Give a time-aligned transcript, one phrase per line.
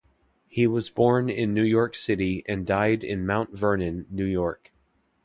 [0.47, 4.73] He was born in New York City and died in Mount Vernon, New York.